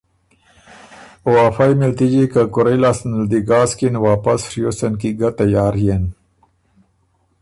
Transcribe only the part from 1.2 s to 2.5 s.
او افئ مِلتِجی که